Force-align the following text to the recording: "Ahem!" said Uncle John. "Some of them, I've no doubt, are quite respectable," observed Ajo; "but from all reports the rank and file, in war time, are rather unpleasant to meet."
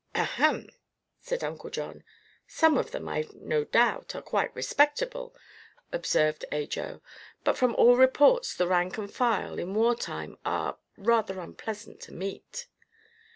"Ahem!" 0.15 0.67
said 1.19 1.43
Uncle 1.43 1.69
John. 1.69 2.03
"Some 2.47 2.75
of 2.75 2.89
them, 2.89 3.07
I've 3.07 3.35
no 3.35 3.63
doubt, 3.63 4.15
are 4.15 4.21
quite 4.23 4.49
respectable," 4.55 5.35
observed 5.91 6.43
Ajo; 6.51 7.01
"but 7.43 7.55
from 7.55 7.75
all 7.75 7.95
reports 7.97 8.55
the 8.55 8.67
rank 8.67 8.97
and 8.97 9.13
file, 9.13 9.59
in 9.59 9.75
war 9.75 9.93
time, 9.93 10.37
are 10.43 10.79
rather 10.97 11.39
unpleasant 11.39 11.99
to 12.01 12.13
meet." 12.13 12.65